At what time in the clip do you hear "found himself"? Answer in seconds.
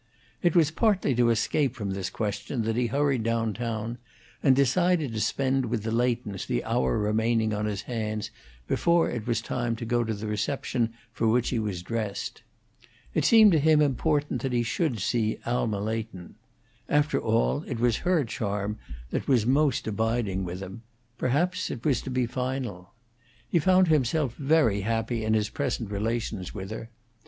23.59-24.33